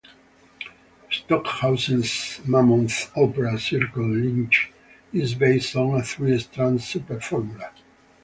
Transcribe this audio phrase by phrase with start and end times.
[1.11, 4.73] Stockhausen's mammoth opera cycle "Licht"
[5.13, 7.69] is based on a three-strand "super-formula".